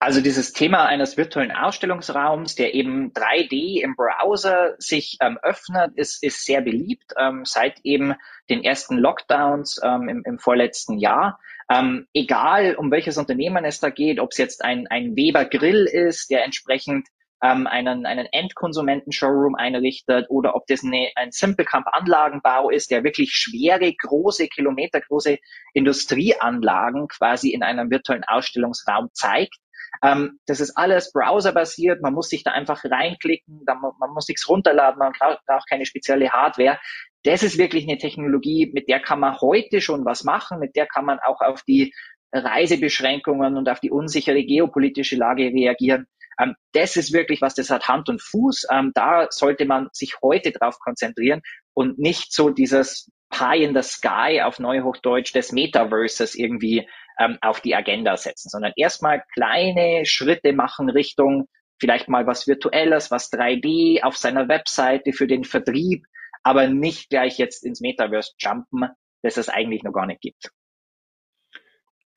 Also 0.00 0.20
dieses 0.20 0.52
Thema 0.52 0.86
eines 0.86 1.16
virtuellen 1.16 1.50
Ausstellungsraums, 1.50 2.54
der 2.54 2.74
eben 2.74 3.12
3D 3.12 3.82
im 3.82 3.96
Browser 3.96 4.76
sich 4.78 5.18
ähm, 5.20 5.36
öffnet, 5.42 5.96
ist, 5.96 6.22
ist 6.22 6.46
sehr 6.46 6.60
beliebt 6.60 7.14
ähm, 7.18 7.44
seit 7.44 7.80
eben 7.82 8.14
den 8.48 8.62
ersten 8.62 8.96
Lockdowns 8.96 9.80
ähm, 9.82 10.08
im, 10.08 10.22
im 10.24 10.38
vorletzten 10.38 10.98
Jahr. 10.98 11.40
Ähm, 11.68 12.06
egal, 12.14 12.76
um 12.76 12.92
welches 12.92 13.18
Unternehmen 13.18 13.64
es 13.64 13.80
da 13.80 13.90
geht, 13.90 14.20
ob 14.20 14.30
es 14.30 14.38
jetzt 14.38 14.64
ein, 14.64 14.86
ein 14.86 15.16
Weber 15.16 15.44
Grill 15.44 15.86
ist, 15.86 16.30
der 16.30 16.44
entsprechend 16.44 17.08
ähm, 17.42 17.66
einen, 17.66 18.06
einen 18.06 18.26
Endkonsumenten-Showroom 18.26 19.54
einrichtet 19.54 20.26
oder 20.28 20.54
ob 20.56 20.66
das 20.66 20.84
eine, 20.84 21.10
ein 21.14 21.30
Simplecamp-Anlagenbau 21.30 22.70
ist, 22.70 22.90
der 22.90 23.04
wirklich 23.04 23.32
schwere, 23.32 23.92
große, 23.92 24.48
kilometergroße 24.48 25.38
Industrieanlagen 25.74 27.08
quasi 27.08 27.50
in 27.50 27.62
einem 27.62 27.90
virtuellen 27.90 28.24
Ausstellungsraum 28.24 29.08
zeigt 29.12 29.56
ähm, 30.02 30.38
das 30.46 30.60
ist 30.60 30.76
alles 30.76 31.12
browserbasiert. 31.12 32.02
Man 32.02 32.14
muss 32.14 32.28
sich 32.28 32.44
da 32.44 32.52
einfach 32.52 32.84
reinklicken. 32.84 33.62
Da, 33.66 33.74
man 33.74 34.10
muss 34.12 34.28
nichts 34.28 34.48
runterladen. 34.48 34.98
Man 34.98 35.12
braucht 35.12 35.68
keine 35.68 35.86
spezielle 35.86 36.30
Hardware. 36.30 36.78
Das 37.24 37.42
ist 37.42 37.58
wirklich 37.58 37.88
eine 37.88 37.98
Technologie, 37.98 38.70
mit 38.72 38.88
der 38.88 39.00
kann 39.00 39.20
man 39.20 39.40
heute 39.40 39.80
schon 39.80 40.04
was 40.04 40.24
machen. 40.24 40.60
Mit 40.60 40.76
der 40.76 40.86
kann 40.86 41.04
man 41.04 41.18
auch 41.18 41.40
auf 41.40 41.62
die 41.62 41.92
Reisebeschränkungen 42.32 43.56
und 43.56 43.68
auf 43.68 43.80
die 43.80 43.90
unsichere 43.90 44.44
geopolitische 44.44 45.16
Lage 45.16 45.44
reagieren. 45.44 46.06
Ähm, 46.40 46.54
das 46.72 46.96
ist 46.96 47.12
wirklich 47.12 47.40
was, 47.42 47.54
das 47.54 47.70
hat 47.70 47.88
Hand 47.88 48.08
und 48.08 48.22
Fuß. 48.22 48.66
Ähm, 48.70 48.92
da 48.94 49.28
sollte 49.30 49.64
man 49.64 49.88
sich 49.92 50.16
heute 50.22 50.52
drauf 50.52 50.78
konzentrieren 50.78 51.42
und 51.74 51.98
nicht 51.98 52.32
so 52.32 52.50
dieses 52.50 53.10
Pie 53.30 53.64
in 53.64 53.74
the 53.74 53.82
Sky 53.82 54.40
auf 54.42 54.58
Neuhochdeutsch 54.58 55.34
des 55.34 55.52
Metaverses 55.52 56.34
irgendwie 56.34 56.88
ähm, 57.18 57.38
auf 57.40 57.60
die 57.60 57.74
Agenda 57.74 58.16
setzen, 58.16 58.48
sondern 58.48 58.72
erstmal 58.76 59.24
kleine 59.34 60.06
Schritte 60.06 60.52
machen 60.52 60.88
Richtung 60.88 61.48
vielleicht 61.80 62.08
mal 62.08 62.26
was 62.26 62.46
Virtuelles, 62.46 63.10
was 63.10 63.30
3D 63.32 64.02
auf 64.02 64.16
seiner 64.16 64.48
Webseite 64.48 65.12
für 65.12 65.26
den 65.26 65.44
Vertrieb, 65.44 66.04
aber 66.42 66.66
nicht 66.66 67.10
gleich 67.10 67.38
jetzt 67.38 67.64
ins 67.64 67.80
Metaverse 67.80 68.32
jumpen, 68.38 68.88
das 69.22 69.36
es 69.36 69.48
eigentlich 69.48 69.82
noch 69.82 69.92
gar 69.92 70.06
nicht 70.06 70.20
gibt. 70.20 70.50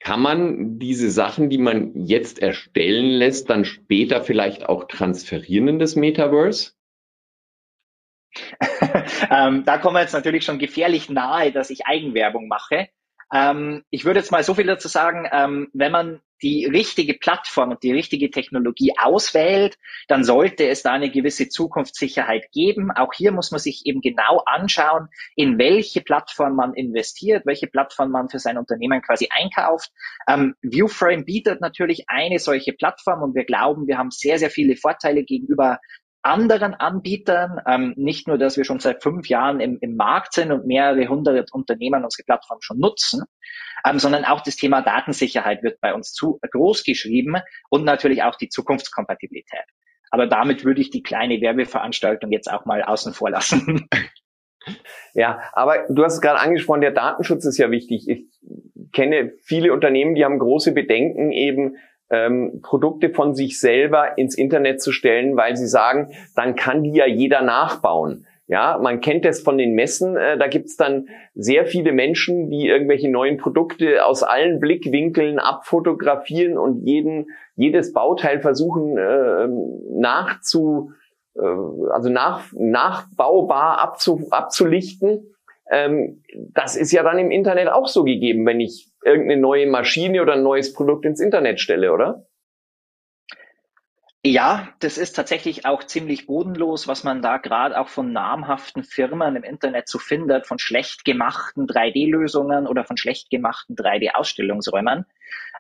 Kann 0.01 0.22
man 0.22 0.79
diese 0.79 1.12
Sachen, 1.12 1.50
die 1.50 1.60
man 1.60 1.91
jetzt 1.96 2.41
erstellen 2.41 3.12
lässt, 3.12 3.50
dann 3.51 3.65
später 3.65 4.24
vielleicht 4.24 4.67
auch 4.67 4.86
transferieren 4.86 5.67
in 5.67 5.79
das 5.79 5.96
Metaverse? 5.96 6.72
ähm, 9.29 9.63
da 9.65 9.77
kommen 9.77 9.96
wir 9.96 10.01
jetzt 10.01 10.13
natürlich 10.13 10.43
schon 10.43 10.58
gefährlich 10.58 11.10
nahe, 11.10 11.51
dass 11.51 11.70
ich 11.70 11.86
Eigenwerbung 11.86 12.48
mache. 12.48 12.89
Ähm, 13.31 13.84
ich 13.91 14.03
würde 14.03 14.20
jetzt 14.20 14.31
mal 14.31 14.43
so 14.43 14.55
viel 14.55 14.65
dazu 14.65 14.88
sagen, 14.88 15.27
ähm, 15.31 15.70
wenn 15.74 15.91
man 15.91 16.22
die 16.41 16.65
richtige 16.65 17.13
Plattform 17.13 17.71
und 17.71 17.83
die 17.83 17.91
richtige 17.91 18.31
Technologie 18.31 18.93
auswählt, 19.00 19.77
dann 20.07 20.24
sollte 20.24 20.67
es 20.67 20.83
da 20.83 20.93
eine 20.93 21.12
gewisse 21.12 21.50
Zukunftssicherheit 21.50 22.51
geben. 22.51 22.91
Auch 22.91 23.13
hier 23.13 23.31
muss 23.31 23.51
man 23.51 23.60
sich 23.60 23.86
eben 23.86 24.01
genau 24.01 24.43
anschauen, 24.45 25.07
in 25.36 25.57
welche 25.57 26.01
Plattform 26.01 26.55
man 26.55 26.74
investiert, 26.74 27.45
welche 27.45 27.67
Plattform 27.67 28.12
man 28.12 28.29
für 28.29 28.39
sein 28.39 28.57
Unternehmen 28.57 29.01
quasi 29.01 29.29
einkauft. 29.31 29.91
Ähm, 30.27 30.55
Viewframe 30.62 31.25
bietet 31.25 31.62
natürlich 31.62 32.05
eine 32.07 32.39
solche 32.39 32.74
Plattform 32.74 33.21
und 33.21 33.36
wir 33.36 33.45
glauben, 33.45 33.88
wir 33.88 33.98
haben 33.98 34.12
sehr, 34.12 34.39
sehr 34.39 34.50
viele 34.50 34.75
Vorteile 34.75 35.24
gegenüber 35.24 35.79
anderen 36.22 36.74
Anbietern. 36.74 37.62
Ähm, 37.68 37.94
nicht 37.98 38.28
nur, 38.28 38.38
dass 38.38 38.58
wir 38.58 38.63
schon 38.63 38.80
seit 38.80 39.01
fünf 39.04 39.28
Jahren 39.28 39.60
im, 39.60 39.78
im 39.82 39.96
Markt 39.96 40.34
sind 40.34 40.51
und 40.51 40.66
mehrere 40.66 41.08
hundert 41.08 41.51
Unternehmen 41.54 42.04
unsere 42.04 42.24
Plattform 42.24 42.60
schon 42.62 42.80
nutzen, 42.80 43.24
ähm, 43.86 44.00
sondern 44.00 44.25
auch 44.25 44.42
das 44.42 44.56
Thema 44.56 44.82
Datensicherheit 44.82 45.63
wird 45.63 45.82
bei 45.82 45.94
uns 45.94 46.13
zu 46.13 46.40
groß 46.51 46.84
geschrieben 46.84 47.38
und 47.70 47.84
natürlich 47.84 48.24
auch 48.24 48.36
die 48.36 48.50
Zukunftskompatibilität. 48.50 49.66
Aber 50.12 50.28
damit 50.28 50.66
würde 50.66 50.82
ich 50.82 50.90
die 50.90 51.04
kleine 51.04 51.40
Werbeveranstaltung 51.42 52.32
jetzt 52.32 52.51
auch 52.51 52.66
mal 52.66 52.84
außen 52.84 53.13
vor 53.13 53.30
lassen. 53.30 53.88
Ja, 55.13 55.42
aber 55.54 55.88
du 55.90 56.04
hast 56.04 56.13
es 56.13 56.22
gerade 56.22 56.40
angesprochen, 56.40 56.82
der 56.82 56.92
Datenschutz 56.92 57.46
ist 57.46 57.58
ja 57.58 57.72
wichtig. 57.72 58.08
Ich 58.08 58.25
kenne 58.92 59.34
viele 59.42 59.74
Unternehmen, 59.74 60.16
die 60.16 60.24
haben 60.24 60.40
große 60.40 60.74
Bedenken 60.74 61.32
eben, 61.32 61.78
ähm, 62.12 62.60
Produkte 62.62 63.10
von 63.10 63.34
sich 63.34 63.60
selber 63.60 64.18
ins 64.18 64.38
Internet 64.38 64.82
zu 64.82 64.91
stellen, 64.91 65.38
weil 65.38 65.56
sie 65.56 65.68
sagen, 65.68 66.12
dann 66.36 66.56
kann 66.56 66.84
die 66.84 66.94
ja 66.94 67.08
jeder 67.08 67.41
nachbauen. 67.41 68.27
Ja, 68.48 68.77
man 68.82 69.00
kennt 69.00 69.24
das 69.24 69.39
von 69.39 69.58
den 69.58 69.75
Messen. 69.75 70.18
Äh, 70.18 70.38
da 70.38 70.48
gibt's 70.48 70.75
dann 70.75 71.08
sehr 71.34 71.65
viele 71.65 71.94
Menschen, 71.94 72.50
die 72.50 72.68
irgendwelche 72.68 73.10
neuen 73.10 73.38
Produkte 73.38 74.06
aus 74.06 74.24
allen 74.24 74.60
Blickwinkeln 74.60 75.39
abfotografieren 75.39 76.58
und 76.58 76.86
jeden, 76.86 77.27
jedes 77.56 77.94
Bauteil 77.94 78.41
versuchen 78.41 78.98
äh, 78.98 79.48
nachzu, 79.98 80.91
äh, 81.36 81.41
also 81.91 82.10
nach, 82.10 82.51
nachbaubar 82.51 83.80
abzu, 83.80 84.27
abzulichten. 84.32 85.34
Ähm, 85.72 86.22
das 86.53 86.75
ist 86.75 86.91
ja 86.91 87.03
dann 87.03 87.20
im 87.20 87.32
Internet 87.32 87.70
auch 87.70 87.88
so 87.88 88.03
gegeben, 88.03 88.46
wenn 88.46 88.60
ich 88.60 88.90
irgendeine 89.03 89.41
neue 89.41 89.67
Maschine 89.67 90.22
oder 90.22 90.34
ein 90.34 90.43
neues 90.43 90.74
Produkt 90.74 91.05
ins 91.05 91.20
Internet 91.20 91.60
stelle, 91.60 91.91
oder? 91.91 92.25
Ja, 94.24 94.70
das 94.77 95.00
ist 95.00 95.15
tatsächlich 95.15 95.65
auch 95.65 95.84
ziemlich 95.84 96.27
bodenlos, 96.27 96.88
was 96.88 97.03
man 97.03 97.24
da 97.24 97.38
gerade 97.38 97.79
auch 97.79 97.88
von 97.88 98.13
namhaften 98.13 98.84
Firmen 98.84 99.36
im 99.36 99.43
Internet 99.43 99.88
so 99.89 99.98
findet, 99.98 100.46
von 100.46 100.60
schlecht 100.60 101.05
gemachten 101.05 101.65
3D-Lösungen 101.65 102.67
oder 102.67 102.86
von 102.86 102.98
schlecht 102.98 103.31
gemachten 103.31 103.75
3D-Ausstellungsräumen. 103.75 105.05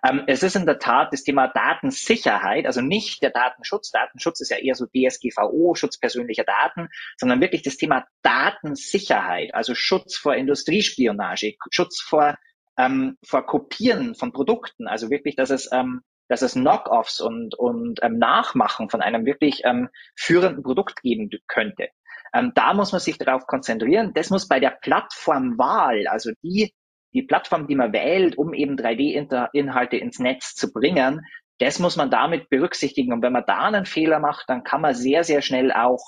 Ähm, 0.07 0.23
es 0.27 0.43
ist 0.43 0.55
in 0.55 0.67
der 0.67 0.77
Tat 0.77 1.11
das 1.11 1.23
Thema 1.23 1.47
Datensicherheit, 1.47 2.67
also 2.67 2.81
nicht 2.81 3.23
der 3.23 3.31
Datenschutz. 3.31 3.89
Datenschutz 3.89 4.41
ist 4.41 4.51
ja 4.51 4.57
eher 4.57 4.75
so 4.75 4.85
DSGVO, 4.85 5.73
Schutz 5.73 5.97
persönlicher 5.97 6.43
Daten, 6.43 6.89
sondern 7.17 7.41
wirklich 7.41 7.63
das 7.63 7.77
Thema 7.77 8.05
Datensicherheit, 8.21 9.55
also 9.55 9.73
Schutz 9.73 10.17
vor 10.17 10.35
Industriespionage, 10.35 11.55
Schutz 11.71 11.99
vor, 11.99 12.37
ähm, 12.77 13.17
vor 13.23 13.45
Kopieren 13.45 14.15
von 14.15 14.31
Produkten, 14.31 14.87
also 14.87 15.09
wirklich, 15.09 15.35
dass 15.35 15.49
es 15.49 15.69
ähm, 15.71 16.01
dass 16.31 16.41
es 16.41 16.53
Knock-offs 16.53 17.19
und, 17.19 17.55
und 17.55 17.99
ähm, 18.01 18.17
Nachmachen 18.17 18.89
von 18.89 19.01
einem 19.01 19.25
wirklich 19.25 19.63
ähm, 19.65 19.89
führenden 20.15 20.63
Produkt 20.63 21.01
geben 21.01 21.29
könnte. 21.47 21.89
Ähm, 22.33 22.53
da 22.55 22.73
muss 22.73 22.93
man 22.93 23.01
sich 23.01 23.17
darauf 23.17 23.45
konzentrieren. 23.47 24.13
Das 24.13 24.29
muss 24.29 24.47
bei 24.47 24.61
der 24.61 24.69
Plattformwahl, 24.69 26.07
also 26.07 26.31
die, 26.41 26.73
die 27.13 27.23
Plattform, 27.23 27.67
die 27.67 27.75
man 27.75 27.91
wählt, 27.91 28.37
um 28.37 28.53
eben 28.53 28.77
3D-Inhalte 28.77 29.97
ins 29.97 30.19
Netz 30.19 30.55
zu 30.55 30.71
bringen, 30.71 31.25
das 31.59 31.79
muss 31.79 31.97
man 31.97 32.09
damit 32.09 32.49
berücksichtigen. 32.49 33.11
Und 33.11 33.21
wenn 33.21 33.33
man 33.33 33.43
da 33.45 33.65
einen 33.65 33.85
Fehler 33.85 34.19
macht, 34.19 34.45
dann 34.47 34.63
kann 34.63 34.79
man 34.79 34.95
sehr, 34.95 35.25
sehr 35.25 35.41
schnell 35.41 35.73
auch 35.73 36.01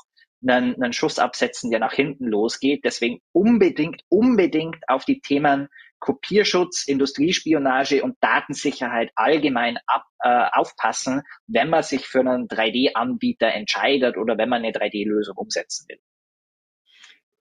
einen, 0.47 0.81
einen 0.81 0.93
Schuss 0.93 1.19
absetzen, 1.19 1.69
der 1.69 1.81
nach 1.81 1.93
hinten 1.93 2.27
losgeht. 2.27 2.85
Deswegen 2.85 3.19
unbedingt, 3.33 4.01
unbedingt 4.07 4.77
auf 4.87 5.03
die 5.03 5.19
Themen 5.19 5.67
Kopierschutz, 6.03 6.85
Industriespionage 6.85 8.03
und 8.03 8.17
Datensicherheit 8.19 9.11
allgemein 9.15 9.77
ab, 9.87 10.03
äh, 10.19 10.47
aufpassen, 10.51 11.21
wenn 11.47 11.69
man 11.69 11.81
sich 11.81 12.07
für 12.07 12.19
einen 12.19 12.49
3D-Anbieter 12.49 13.47
entscheidet 13.47 14.17
oder 14.17 14.37
wenn 14.37 14.49
man 14.49 14.63
eine 14.63 14.73
3D-Lösung 14.73 15.37
umsetzen 15.37 15.85
will. 15.87 15.99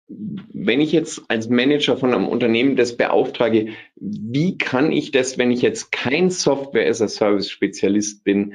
Wenn 0.07 0.81
ich 0.81 0.93
jetzt 0.93 1.23
als 1.27 1.49
Manager 1.49 1.97
von 1.97 2.15
einem 2.15 2.29
Unternehmen 2.29 2.77
das 2.77 2.97
beauftrage, 2.97 3.73
wie 3.97 4.59
kann 4.59 4.93
ich 4.93 5.11
das, 5.11 5.39
wenn 5.39 5.51
ich 5.51 5.63
jetzt 5.63 5.91
kein 5.91 6.31
Software-as-a-Service-Spezialist 6.31 8.23
bin, 8.23 8.55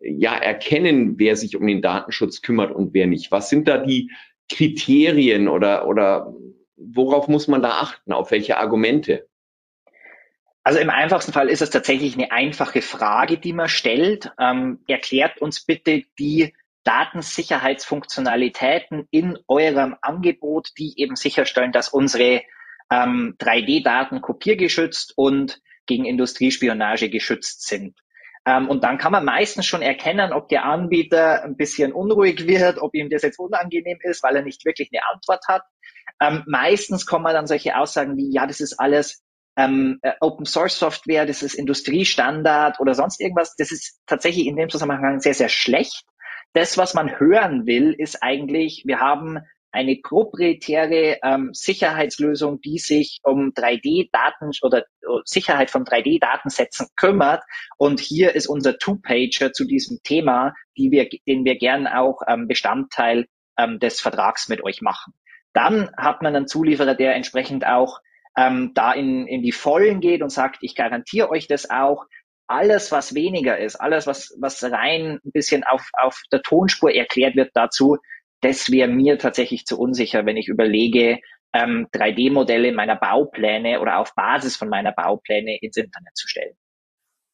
ja 0.00 0.34
erkennen, 0.34 1.20
wer 1.20 1.36
sich 1.36 1.54
um 1.54 1.64
den 1.64 1.80
Datenschutz 1.80 2.42
kümmert 2.42 2.74
und 2.74 2.92
wer 2.92 3.06
nicht? 3.06 3.30
Was 3.30 3.50
sind 3.50 3.68
da 3.68 3.78
die 3.78 4.10
Kriterien 4.48 5.46
oder, 5.46 5.86
oder 5.86 6.34
worauf 6.76 7.28
muss 7.28 7.46
man 7.46 7.62
da 7.62 7.78
achten? 7.78 8.12
Auf 8.12 8.32
welche 8.32 8.58
Argumente? 8.58 9.28
Also 10.64 10.80
im 10.80 10.88
einfachsten 10.88 11.32
Fall 11.32 11.50
ist 11.50 11.60
es 11.60 11.68
tatsächlich 11.68 12.14
eine 12.14 12.32
einfache 12.32 12.80
Frage, 12.80 13.36
die 13.36 13.52
man 13.52 13.68
stellt. 13.68 14.32
Ähm, 14.40 14.82
erklärt 14.88 15.42
uns 15.42 15.62
bitte 15.64 16.04
die 16.18 16.54
Datensicherheitsfunktionalitäten 16.84 19.06
in 19.10 19.38
eurem 19.46 19.94
Angebot, 20.00 20.70
die 20.78 20.94
eben 20.96 21.16
sicherstellen, 21.16 21.72
dass 21.72 21.90
unsere 21.90 22.40
ähm, 22.90 23.36
3D-Daten 23.38 24.22
kopiergeschützt 24.22 25.12
und 25.16 25.60
gegen 25.86 26.06
Industriespionage 26.06 27.10
geschützt 27.10 27.66
sind. 27.66 27.98
Ähm, 28.46 28.70
und 28.70 28.84
dann 28.84 28.96
kann 28.96 29.12
man 29.12 29.26
meistens 29.26 29.66
schon 29.66 29.82
erkennen, 29.82 30.32
ob 30.32 30.48
der 30.48 30.64
Anbieter 30.64 31.44
ein 31.44 31.56
bisschen 31.56 31.92
unruhig 31.92 32.46
wird, 32.46 32.78
ob 32.78 32.94
ihm 32.94 33.10
das 33.10 33.20
jetzt 33.22 33.38
unangenehm 33.38 33.98
ist, 34.02 34.22
weil 34.22 34.36
er 34.36 34.42
nicht 34.42 34.64
wirklich 34.64 34.88
eine 34.92 35.02
Antwort 35.12 35.46
hat. 35.46 35.64
Ähm, 36.20 36.42
meistens 36.46 37.04
kommen 37.04 37.34
dann 37.34 37.46
solche 37.46 37.76
Aussagen 37.76 38.16
wie, 38.16 38.32
ja, 38.32 38.46
das 38.46 38.60
ist 38.60 38.80
alles 38.80 39.22
ähm, 39.56 39.98
äh, 40.02 40.12
Open 40.20 40.46
Source 40.46 40.78
Software, 40.78 41.26
das 41.26 41.42
ist 41.42 41.54
Industriestandard 41.54 42.80
oder 42.80 42.94
sonst 42.94 43.20
irgendwas. 43.20 43.54
Das 43.56 43.70
ist 43.72 44.00
tatsächlich 44.06 44.46
in 44.46 44.56
dem 44.56 44.68
Zusammenhang 44.68 45.20
sehr, 45.20 45.34
sehr 45.34 45.48
schlecht. 45.48 46.04
Das, 46.52 46.78
was 46.78 46.94
man 46.94 47.18
hören 47.18 47.66
will, 47.66 47.92
ist 47.92 48.22
eigentlich, 48.22 48.82
wir 48.86 49.00
haben 49.00 49.40
eine 49.74 49.96
proprietäre 49.96 51.18
ähm, 51.24 51.50
Sicherheitslösung, 51.52 52.60
die 52.60 52.78
sich 52.78 53.18
um 53.24 53.52
3D-Daten 53.54 54.52
oder 54.62 54.84
uh, 55.04 55.20
Sicherheit 55.24 55.68
von 55.68 55.84
3D-Datensätzen 55.84 56.86
kümmert. 56.94 57.42
Und 57.76 57.98
hier 57.98 58.36
ist 58.36 58.46
unser 58.46 58.78
Two-Pager 58.78 59.52
zu 59.52 59.64
diesem 59.64 59.98
Thema, 60.04 60.54
die 60.78 60.92
wir, 60.92 61.08
den 61.26 61.44
wir 61.44 61.58
gern 61.58 61.88
auch 61.88 62.20
ähm, 62.28 62.46
Bestandteil 62.46 63.26
ähm, 63.58 63.80
des 63.80 64.00
Vertrags 64.00 64.48
mit 64.48 64.62
euch 64.62 64.80
machen. 64.80 65.12
Dann 65.52 65.90
hat 65.96 66.22
man 66.22 66.36
einen 66.36 66.46
Zulieferer, 66.46 66.94
der 66.94 67.16
entsprechend 67.16 67.66
auch 67.66 67.98
ähm, 68.36 68.72
da 68.74 68.92
in, 68.92 69.26
in 69.26 69.42
die 69.42 69.52
Vollen 69.52 70.00
geht 70.00 70.22
und 70.22 70.30
sagt, 70.30 70.58
ich 70.60 70.74
garantiere 70.74 71.30
euch 71.30 71.46
das 71.46 71.70
auch. 71.70 72.06
Alles, 72.46 72.92
was 72.92 73.14
weniger 73.14 73.58
ist, 73.58 73.76
alles, 73.76 74.06
was, 74.06 74.36
was 74.38 74.62
rein 74.64 75.18
ein 75.24 75.32
bisschen 75.32 75.64
auf, 75.64 75.88
auf 75.94 76.20
der 76.30 76.42
Tonspur 76.42 76.92
erklärt 76.92 77.36
wird 77.36 77.50
dazu, 77.54 77.98
das 78.42 78.70
wäre 78.70 78.88
mir 78.88 79.18
tatsächlich 79.18 79.64
zu 79.64 79.78
unsicher, 79.78 80.26
wenn 80.26 80.36
ich 80.36 80.48
überlege, 80.48 81.20
ähm, 81.54 81.86
3D-Modelle 81.94 82.72
meiner 82.72 82.96
Baupläne 82.96 83.80
oder 83.80 83.98
auf 83.98 84.14
Basis 84.14 84.56
von 84.56 84.68
meiner 84.68 84.92
Baupläne 84.92 85.56
ins 85.60 85.76
Internet 85.76 86.14
zu 86.14 86.28
stellen. 86.28 86.54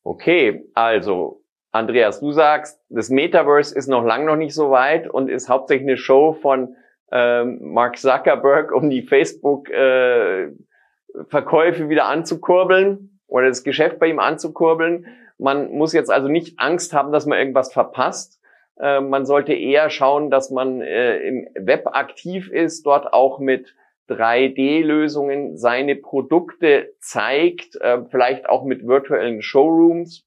Okay, 0.04 0.64
also 0.75 1.42
Andreas, 1.73 2.21
du 2.21 2.33
sagst, 2.33 2.80
das 2.88 3.11
Metaverse 3.11 3.75
ist 3.75 3.88
noch 3.88 4.04
lang 4.04 4.25
noch 4.25 4.37
nicht 4.37 4.54
so 4.54 4.71
weit 4.71 5.09
und 5.09 5.28
ist 5.28 5.49
hauptsächlich 5.49 5.88
eine 5.88 5.97
Show 5.97 6.35
von 6.35 6.76
ähm, 7.12 7.59
Mark 7.61 7.99
Zuckerberg, 7.99 8.73
um 8.73 8.90
die 8.90 9.02
Facebook 9.02 9.69
äh, 9.71 10.49
Verkäufe 11.29 11.88
wieder 11.88 12.07
anzukurbeln 12.07 13.21
oder 13.26 13.49
das 13.49 13.62
Geschäft 13.62 13.99
bei 13.99 14.09
ihm 14.09 14.19
anzukurbeln. 14.19 15.07
Man 15.38 15.73
muss 15.73 15.93
jetzt 15.93 16.11
also 16.11 16.29
nicht 16.29 16.59
Angst 16.59 16.93
haben, 16.93 17.12
dass 17.12 17.26
man 17.26 17.38
irgendwas 17.38 17.73
verpasst. 17.73 18.40
Äh, 18.79 19.00
man 19.00 19.26
sollte 19.26 19.52
eher 19.52 19.90
schauen, 19.90 20.31
dass 20.31 20.50
man 20.50 20.81
äh, 20.81 21.19
im 21.19 21.49
Web 21.55 21.88
aktiv 21.93 22.50
ist, 22.50 22.87
dort 22.87 23.12
auch 23.12 23.38
mit 23.38 23.75
3D-Lösungen 24.09 25.57
seine 25.57 25.97
Produkte 25.97 26.93
zeigt, 26.99 27.76
äh, 27.81 28.02
vielleicht 28.11 28.49
auch 28.49 28.64
mit 28.64 28.87
virtuellen 28.87 29.40
Showrooms. 29.40 30.26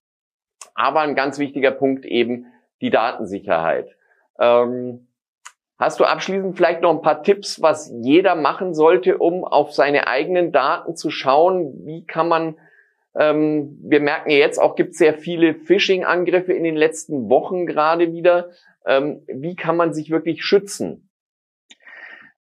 Aber 0.74 1.02
ein 1.02 1.16
ganz 1.16 1.38
wichtiger 1.38 1.72
Punkt 1.72 2.06
eben 2.06 2.48
die 2.82 2.89
Datensicherheit. 2.89 3.96
Ähm, 4.39 5.08
Hast 5.84 6.00
du 6.00 6.06
abschließend 6.06 6.56
vielleicht 6.56 6.80
noch 6.80 6.91
ein 6.91 7.02
paar 7.02 7.24
Tipps, 7.24 7.62
was 7.62 7.91
jeder 8.02 8.36
machen 8.36 8.74
sollte, 8.74 9.17
um 9.17 9.43
auf 9.43 9.74
seine 9.74 10.08
eigenen 10.08 10.54
Daten 10.54 10.96
zu 10.96 11.10
schauen? 11.10 11.74
Wie 11.86 12.06
kann 12.06 12.30
man, 12.30 12.56
ähm, 13.19 13.78
wir 13.84 14.00
merken 14.00 14.30
ja 14.30 14.38
jetzt 14.38 14.60
auch, 14.60 14.78
gibt 14.78 14.91
es 14.91 14.98
sehr 14.98 15.13
viele 15.13 15.54
Phishing-Angriffe 15.54 16.54
in 16.54 16.63
den 16.63 16.78
letzten 16.78 17.28
Wochen 17.30 17.65
gerade 17.65 18.13
wieder. 18.13 18.52
Ähm, 18.86 19.24
wie 19.28 19.58
kann 19.58 19.76
man 19.76 19.93
sich 19.93 20.10
wirklich 20.10 20.46
schützen? 20.46 21.10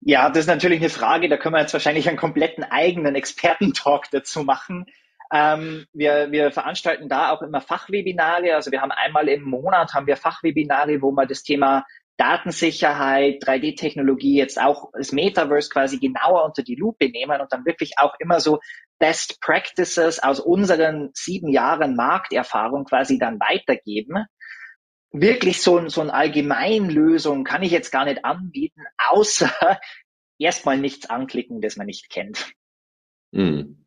Ja, 0.01 0.29
das 0.29 0.39
ist 0.39 0.47
natürlich 0.47 0.79
eine 0.79 0.89
Frage, 0.89 1.29
da 1.29 1.37
können 1.37 1.53
wir 1.53 1.61
jetzt 1.61 1.73
wahrscheinlich 1.73 2.09
einen 2.09 2.17
kompletten 2.17 2.63
eigenen 2.63 3.13
Expertentalk 3.13 4.09
dazu 4.09 4.45
machen. 4.45 4.87
Ähm, 5.31 5.85
wir, 5.93 6.31
wir 6.31 6.51
veranstalten 6.51 7.07
da 7.07 7.29
auch 7.29 7.43
immer 7.43 7.61
Fachwebinare. 7.61 8.55
Also 8.55 8.71
wir 8.71 8.81
haben 8.81 8.91
einmal 8.91 9.29
im 9.29 9.43
Monat 9.43 9.93
haben 9.93 10.07
wir 10.07 10.17
Fachwebinare, 10.17 11.03
wo 11.03 11.11
wir 11.11 11.27
das 11.27 11.43
Thema 11.43 11.85
Datensicherheit, 12.17 13.43
3D-Technologie 13.43 14.35
jetzt 14.35 14.59
auch 14.59 14.91
das 14.93 15.11
Metaverse 15.11 15.69
quasi 15.69 15.99
genauer 15.99 16.43
unter 16.45 16.63
die 16.63 16.75
Lupe 16.75 17.09
nehmen 17.09 17.39
und 17.39 17.53
dann 17.53 17.65
wirklich 17.65 17.93
auch 17.97 18.15
immer 18.19 18.39
so 18.39 18.59
Best 18.99 19.39
Practices 19.39 20.21
aus 20.21 20.39
unseren 20.39 21.11
sieben 21.13 21.49
Jahren 21.49 21.95
Markterfahrung 21.95 22.85
quasi 22.85 23.19
dann 23.19 23.39
weitergeben. 23.39 24.25
Wirklich 25.11 25.61
so, 25.61 25.87
so 25.89 26.01
eine 26.01 26.13
Allgemeinlösung 26.13 27.43
kann 27.43 27.63
ich 27.63 27.71
jetzt 27.71 27.91
gar 27.91 28.05
nicht 28.05 28.25
anbieten, 28.25 28.81
außer 29.09 29.51
erstmal 30.39 30.77
nichts 30.79 31.09
anklicken, 31.09 31.61
das 31.61 31.77
man 31.77 31.85
nicht 31.85 32.09
kennt. 32.09 32.51
Hm. 33.33 33.85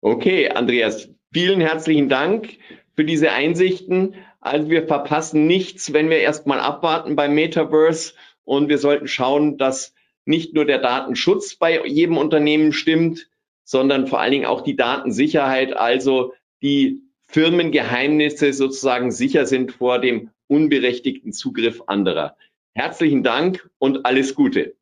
Okay, 0.00 0.50
Andreas, 0.50 1.08
vielen 1.32 1.60
herzlichen 1.60 2.08
Dank 2.08 2.58
für 2.94 3.04
diese 3.04 3.32
Einsichten. 3.32 4.14
Also 4.40 4.70
wir 4.70 4.86
verpassen 4.86 5.46
nichts, 5.46 5.92
wenn 5.92 6.10
wir 6.10 6.18
erstmal 6.18 6.60
abwarten 6.60 7.16
beim 7.16 7.34
Metaverse 7.34 8.14
und 8.44 8.68
wir 8.68 8.78
sollten 8.78 9.08
schauen, 9.08 9.58
dass 9.58 9.94
nicht 10.24 10.54
nur 10.54 10.64
der 10.64 10.78
Datenschutz 10.78 11.56
bei 11.56 11.84
jedem 11.86 12.16
Unternehmen 12.18 12.72
stimmt, 12.72 13.28
sondern 13.64 14.06
vor 14.06 14.20
allen 14.20 14.32
Dingen 14.32 14.46
auch 14.46 14.62
die 14.62 14.76
Datensicherheit, 14.76 15.76
also 15.76 16.34
die 16.62 17.02
Firmengeheimnisse 17.26 18.52
sozusagen 18.52 19.10
sicher 19.10 19.46
sind 19.46 19.72
vor 19.72 19.98
dem 19.98 20.30
unberechtigten 20.46 21.32
Zugriff 21.32 21.82
anderer. 21.86 22.36
Herzlichen 22.74 23.22
Dank 23.22 23.68
und 23.78 24.06
alles 24.06 24.34
Gute. 24.34 24.74